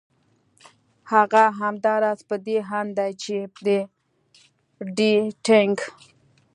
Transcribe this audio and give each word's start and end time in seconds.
هغه 1.11 1.43
همدا 1.59 1.93
راز 2.03 2.19
په 2.29 2.35
دې 2.45 2.57
اند 2.77 2.89
ده 2.97 3.07
چې 3.23 3.37
د 3.65 3.67
ډېټېنګ 4.97 5.77